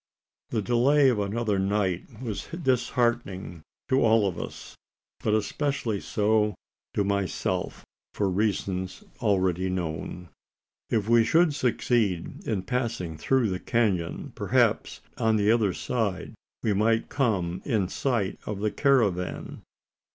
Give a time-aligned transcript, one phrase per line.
[0.49, 4.75] The delay of another night was disheartening to all of us
[5.23, 6.55] but especially so
[6.95, 7.85] to myself,
[8.15, 10.29] for reasons already known.
[10.89, 16.33] If we should succeed in passing through the canon, perhaps on the other side
[16.63, 19.61] we might come in sight of the caravan?